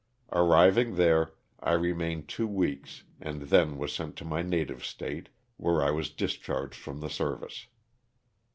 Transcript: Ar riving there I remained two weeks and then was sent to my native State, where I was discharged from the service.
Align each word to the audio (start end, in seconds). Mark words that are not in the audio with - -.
Ar 0.29 0.47
riving 0.47 0.95
there 0.95 1.33
I 1.59 1.73
remained 1.73 2.27
two 2.27 2.47
weeks 2.47 3.03
and 3.19 3.43
then 3.43 3.77
was 3.77 3.93
sent 3.93 4.15
to 4.15 4.25
my 4.25 4.41
native 4.41 4.83
State, 4.83 5.29
where 5.57 5.83
I 5.83 5.91
was 5.91 6.09
discharged 6.09 6.73
from 6.79 7.01
the 7.01 7.07
service. 7.09 7.67